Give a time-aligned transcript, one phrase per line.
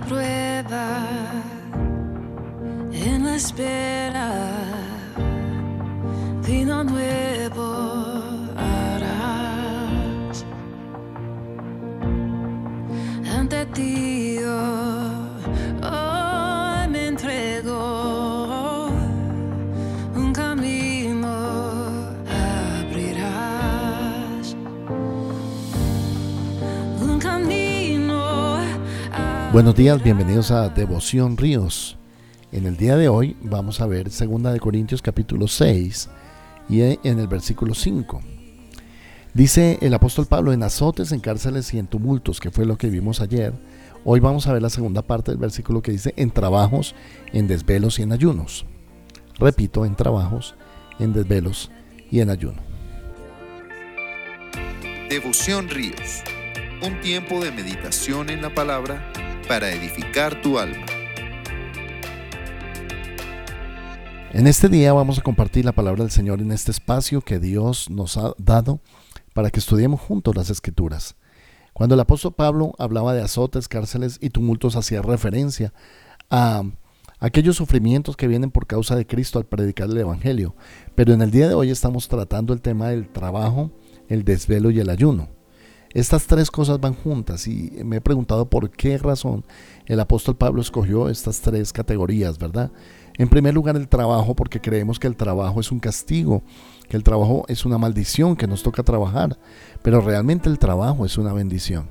[0.00, 1.00] prueba,
[2.92, 4.30] en la espera,
[6.46, 7.68] vino nuevo
[8.56, 10.44] harás.
[13.36, 14.07] Ante ti
[29.50, 31.96] Buenos días, bienvenidos a Devoción Ríos.
[32.52, 36.10] En el día de hoy vamos a ver 2 de Corintios capítulo 6
[36.68, 38.20] y en el versículo 5.
[39.32, 42.90] Dice el apóstol Pablo en azotes, en cárceles y en tumultos, que fue lo que
[42.90, 43.54] vimos ayer.
[44.04, 46.94] Hoy vamos a ver la segunda parte del versículo que dice en trabajos,
[47.32, 48.66] en desvelos y en ayunos.
[49.38, 50.56] Repito, en trabajos,
[50.98, 51.70] en desvelos
[52.10, 52.60] y en ayuno.
[55.08, 56.22] Devoción Ríos.
[56.86, 59.10] Un tiempo de meditación en la palabra
[59.48, 60.84] para edificar tu alma.
[64.30, 67.88] En este día vamos a compartir la palabra del Señor en este espacio que Dios
[67.88, 68.80] nos ha dado
[69.32, 71.16] para que estudiemos juntos las escrituras.
[71.72, 75.72] Cuando el apóstol Pablo hablaba de azotes, cárceles y tumultos, hacía referencia
[76.28, 76.62] a
[77.18, 80.54] aquellos sufrimientos que vienen por causa de Cristo al predicar el Evangelio.
[80.94, 83.70] Pero en el día de hoy estamos tratando el tema del trabajo,
[84.08, 85.37] el desvelo y el ayuno.
[85.94, 89.44] Estas tres cosas van juntas y me he preguntado por qué razón
[89.86, 92.70] el apóstol Pablo escogió estas tres categorías, ¿verdad?
[93.16, 96.42] En primer lugar, el trabajo, porque creemos que el trabajo es un castigo,
[96.88, 99.38] que el trabajo es una maldición, que nos toca trabajar,
[99.82, 101.88] pero realmente el trabajo es una bendición.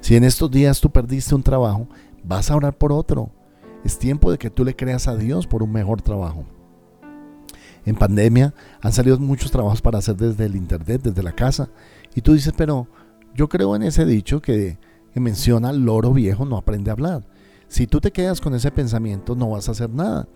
[0.00, 1.88] Si en estos días tú perdiste un trabajo,
[2.24, 3.30] vas a orar por otro.
[3.84, 6.44] Es tiempo de que tú le creas a Dios por un mejor trabajo.
[7.84, 11.68] En pandemia han salido muchos trabajos para hacer desde el internet, desde la casa,
[12.14, 12.86] y tú dices, pero
[13.38, 14.78] yo creo en ese dicho que,
[15.14, 17.24] que menciona loro viejo no aprende a hablar.
[17.68, 20.28] Si tú te quedas con ese pensamiento no vas a hacer nada.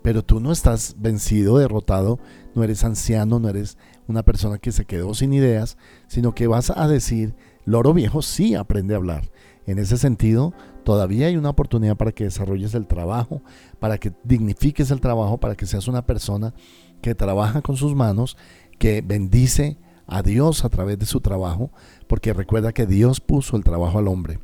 [0.00, 2.20] Pero tú no estás vencido, derrotado,
[2.54, 6.70] no eres anciano, no eres una persona que se quedó sin ideas, sino que vas
[6.70, 9.28] a decir, loro viejo sí aprende a hablar.
[9.66, 10.54] En ese sentido,
[10.84, 13.42] todavía hay una oportunidad para que desarrolles el trabajo,
[13.80, 16.54] para que dignifiques el trabajo, para que seas una persona
[17.02, 18.36] que trabaja con sus manos,
[18.78, 21.70] que bendice a Dios a través de su trabajo,
[22.06, 24.38] porque recuerda que Dios puso el trabajo al hombre.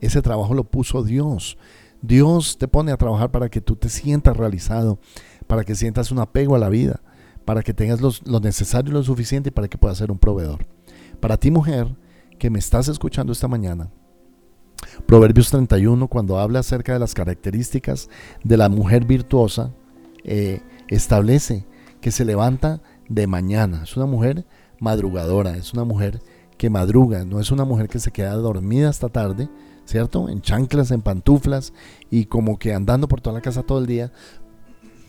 [0.00, 1.58] Ese trabajo lo puso Dios.
[2.02, 4.98] Dios te pone a trabajar para que tú te sientas realizado,
[5.46, 7.00] para que sientas un apego a la vida,
[7.44, 10.66] para que tengas los- lo necesario y lo suficiente para que puedas ser un proveedor.
[11.20, 11.96] Para ti mujer
[12.38, 13.90] que me estás escuchando esta mañana,
[15.06, 18.08] Proverbios 31, cuando habla acerca de las características
[18.44, 19.72] de la mujer virtuosa,
[20.24, 21.66] eh, establece
[22.00, 23.82] que se levanta de mañana.
[23.84, 24.46] Es una mujer
[24.80, 26.20] madrugadora, es una mujer
[26.56, 29.48] que madruga, no es una mujer que se queda dormida hasta tarde,
[29.84, 30.28] ¿cierto?
[30.28, 31.72] En chanclas, en pantuflas
[32.10, 34.12] y como que andando por toda la casa todo el día,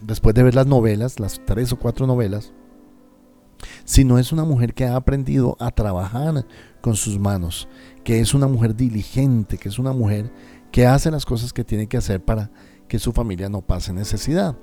[0.02, 2.54] después de ver las novelas, las tres o cuatro novelas,
[3.84, 6.46] sino es una mujer que ha aprendido a trabajar
[6.82, 7.68] con sus manos,
[8.04, 10.32] que es una mujer diligente, que es una mujer
[10.72, 12.52] que hace las cosas que tiene que hacer para
[12.88, 14.58] que su familia no pase necesidad.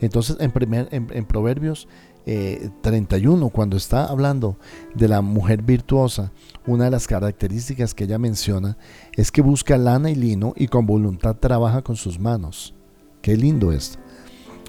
[0.00, 1.88] Entonces, en, primer, en, en Proverbios
[2.26, 4.56] eh, 31, cuando está hablando
[4.94, 6.32] de la mujer virtuosa,
[6.66, 8.76] una de las características que ella menciona
[9.16, 12.74] es que busca lana y lino y con voluntad trabaja con sus manos.
[13.20, 13.98] Qué lindo esto.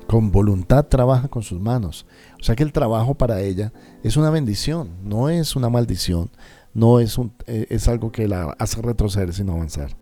[0.07, 2.05] Con voluntad trabaja con sus manos.
[2.39, 3.71] O sea que el trabajo para ella
[4.03, 6.29] es una bendición, no es una maldición,
[6.73, 9.95] no es, eh, es algo que la hace retroceder sino avanzar.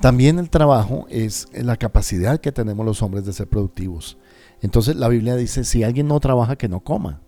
[0.00, 4.16] También el trabajo es la capacidad que tenemos los hombres de ser productivos.
[4.62, 7.20] Entonces la Biblia dice, si alguien no trabaja, que no coma.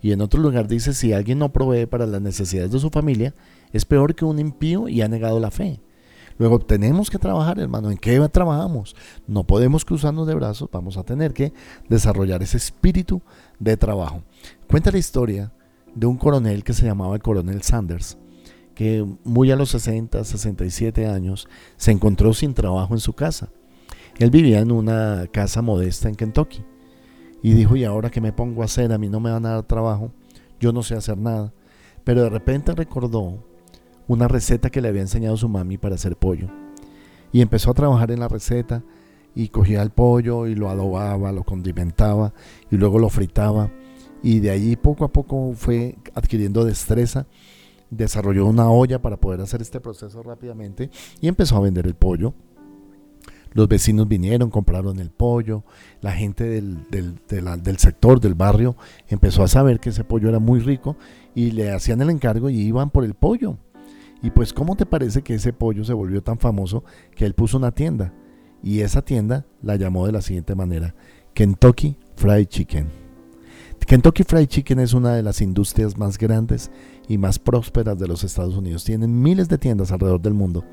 [0.00, 3.34] Y en otro lugar dice, si alguien no provee para las necesidades de su familia,
[3.72, 5.80] es peor que un impío y ha negado la fe.
[6.38, 7.90] Luego tenemos que trabajar, hermano.
[7.90, 8.96] ¿En qué trabajamos?
[9.26, 11.52] No podemos cruzarnos de brazos, vamos a tener que
[11.88, 13.22] desarrollar ese espíritu
[13.58, 14.22] de trabajo.
[14.68, 15.52] Cuenta la historia
[15.94, 18.18] de un coronel que se llamaba el coronel Sanders,
[18.74, 23.50] que muy a los 60, 67 años se encontró sin trabajo en su casa.
[24.18, 26.64] Él vivía en una casa modesta en Kentucky
[27.42, 28.92] y dijo, ¿y ahora qué me pongo a hacer?
[28.92, 30.12] A mí no me van a dar trabajo,
[30.60, 31.52] yo no sé hacer nada.
[32.04, 33.44] Pero de repente recordó
[34.08, 36.48] una receta que le había enseñado su mami para hacer pollo.
[37.32, 38.82] Y empezó a trabajar en la receta
[39.34, 42.32] y cogía el pollo y lo adobaba, lo condimentaba
[42.70, 43.70] y luego lo fritaba.
[44.22, 47.26] Y de allí poco a poco fue adquiriendo destreza,
[47.90, 52.34] desarrolló una olla para poder hacer este proceso rápidamente y empezó a vender el pollo.
[53.54, 55.64] Los vecinos vinieron, compraron el pollo,
[56.00, 58.76] la gente del, del, sector, del barrio,
[59.08, 60.96] empezó a saber que ese pollo era muy rico
[61.34, 63.58] y le hacían el encargo y iban por el pollo.
[64.22, 66.84] Y pues, ¿cómo te parece que ese pollo se volvió tan famoso
[67.14, 68.12] que él puso una tienda?
[68.62, 70.94] Y esa tienda la llamó de la siguiente manera,
[71.34, 73.02] Kentucky Fried Chicken.
[73.86, 76.70] Kentucky Fried Chicken es una de las industrias más grandes
[77.08, 78.84] y más prósperas de los Estados Unidos.
[78.84, 80.64] Tienen miles de tiendas alrededor del mundo.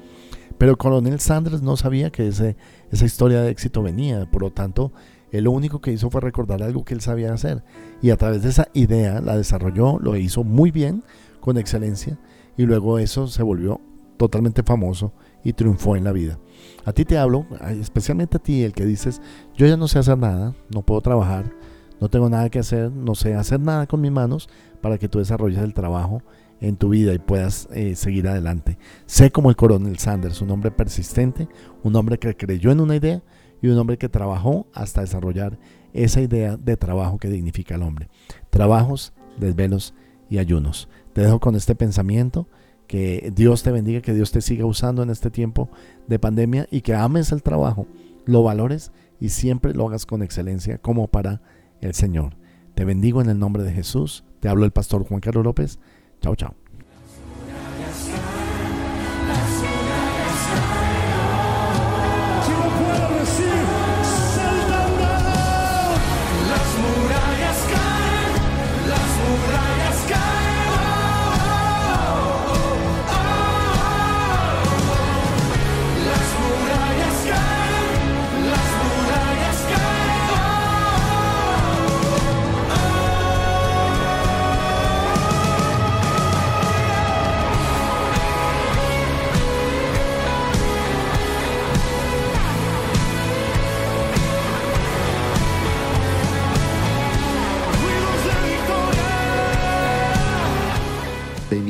[0.58, 2.56] Pero el coronel Sanders no sabía que esa
[2.92, 4.30] historia de éxito venía.
[4.30, 4.92] Por lo tanto,
[5.32, 7.64] él lo único que hizo fue recordar algo que él sabía hacer.
[8.02, 11.04] Y a través de esa idea la desarrolló, lo hizo muy bien,
[11.40, 12.20] con excelencia.
[12.58, 13.80] Y luego eso se volvió
[14.18, 15.14] totalmente famoso
[15.46, 16.38] y triunfó en la vida.
[16.84, 17.46] A ti te hablo,
[17.80, 19.22] especialmente a ti, el que dices,
[19.56, 21.54] yo ya no sé hacer nada, no puedo trabajar,
[22.02, 24.50] no tengo nada que hacer, no sé hacer nada con mis manos
[24.82, 26.22] para que tú desarrolles el trabajo
[26.62, 28.78] en tu vida y puedas eh, seguir adelante.
[29.06, 31.48] Sé como el coronel Sanders, un hombre persistente,
[31.84, 33.22] un hombre que creyó en una idea
[33.62, 35.58] y un hombre que trabajó hasta desarrollar
[35.94, 38.10] esa idea de trabajo que dignifica al hombre.
[38.50, 39.94] Trabajos, desvelos
[40.30, 40.90] y ayunos.
[41.14, 42.48] Te dejo con este pensamiento.
[42.88, 45.70] Que Dios te bendiga, que Dios te siga usando en este tiempo
[46.08, 47.86] de pandemia y que ames el trabajo,
[48.26, 51.40] lo valores y siempre lo hagas con excelencia como para
[51.82, 52.36] el Señor.
[52.74, 54.24] Te bendigo en el nombre de Jesús.
[54.40, 55.80] Te hablo el pastor Juan Carlos López.
[56.22, 56.54] Chao, chao.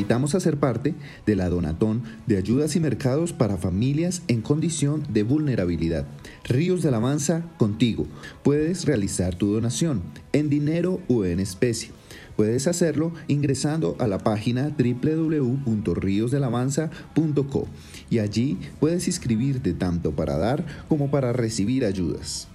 [0.10, 0.96] Invitamos parte
[1.28, 6.08] de la Donatón de Ayudas y Mercados para Familias en Condición de Vulnerabilidad.
[6.46, 8.08] Ríos de Alabanza contigo.
[8.42, 10.02] Puedes realizar tu donación
[10.34, 11.92] en dinero o en especie.
[12.36, 17.68] Puedes hacerlo ingresando a la página www.riosdelavanza.co
[18.10, 22.48] y allí puedes inscribirte tanto para dar como para recibir ayudas.